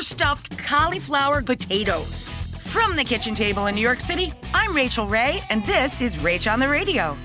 Overstuffed 0.00 0.56
cauliflower 0.56 1.42
potatoes. 1.42 2.34
From 2.72 2.96
the 2.96 3.04
kitchen 3.04 3.34
table 3.34 3.66
in 3.66 3.74
New 3.74 3.82
York 3.82 4.00
City, 4.00 4.32
I'm 4.54 4.74
Rachael 4.74 5.06
Ray, 5.06 5.42
and 5.50 5.62
this 5.66 6.00
is 6.00 6.16
Rach 6.16 6.50
on 6.50 6.58
the 6.58 6.70
Radio. 6.70 7.18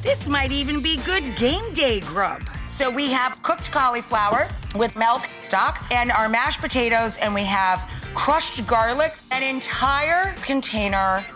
This 0.00 0.28
might 0.28 0.52
even 0.52 0.80
be 0.80 0.96
good 0.98 1.34
game 1.34 1.72
day 1.72 1.98
grub. 1.98 2.48
So 2.68 2.88
we 2.88 3.10
have 3.10 3.42
cooked 3.42 3.72
cauliflower 3.72 4.48
with 4.76 4.94
milk 4.94 5.28
stock 5.40 5.84
and 5.90 6.12
our 6.12 6.28
mashed 6.28 6.60
potatoes, 6.60 7.16
and 7.16 7.34
we 7.34 7.42
have 7.42 7.82
crushed 8.14 8.64
garlic, 8.64 9.14
an 9.32 9.42
entire 9.42 10.34
container 10.34 11.26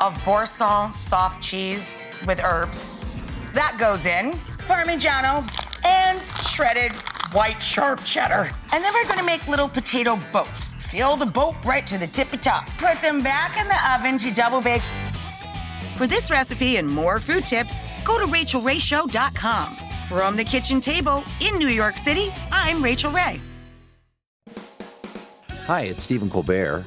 of 0.00 0.22
Boursin 0.22 0.92
soft 0.92 1.42
cheese 1.42 2.06
with 2.26 2.44
herbs. 2.44 3.02
That 3.54 3.78
goes 3.80 4.04
in, 4.04 4.32
Parmigiano, 4.68 5.48
and 5.82 6.20
shredded 6.46 6.92
white 7.36 7.62
sharp 7.62 8.02
cheddar. 8.02 8.50
And 8.72 8.82
then 8.82 8.94
we're 8.94 9.06
gonna 9.06 9.22
make 9.22 9.46
little 9.46 9.68
potato 9.68 10.18
boats. 10.32 10.72
Fill 10.90 11.16
the 11.16 11.26
boat 11.26 11.54
right 11.66 11.86
to 11.86 11.98
the 11.98 12.06
tippy 12.06 12.38
top. 12.38 12.66
Put 12.78 13.02
them 13.02 13.22
back 13.22 13.58
in 13.58 13.68
the 13.68 13.92
oven 13.92 14.16
to 14.18 14.34
double 14.34 14.62
bake. 14.62 14.80
For 15.96 16.06
this 16.06 16.30
recipe 16.30 16.76
and 16.78 16.88
more 16.88 17.20
food 17.20 17.44
tips, 17.44 17.76
go 18.06 18.18
to 18.18 18.24
rachaelrayshow.com. 18.24 19.76
From 20.08 20.36
the 20.36 20.44
kitchen 20.44 20.80
table 20.80 21.22
in 21.40 21.58
New 21.58 21.68
York 21.68 21.98
City, 21.98 22.32
I'm 22.50 22.82
Rachael 22.82 23.10
Ray. 23.10 23.38
Hi, 25.66 25.82
it's 25.82 26.04
Stephen 26.04 26.30
Colbert, 26.30 26.86